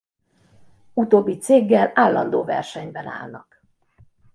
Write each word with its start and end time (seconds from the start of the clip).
Utóbbi 0.93 1.37
céggel 1.37 1.91
állandó 1.95 2.43
versenyben 2.43 3.07
állnak. 3.07 3.61